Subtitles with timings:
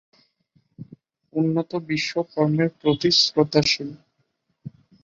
[1.33, 3.89] উন্নত বিশ্ব কর্মের প্রতি শ্রদ্ধাশীল।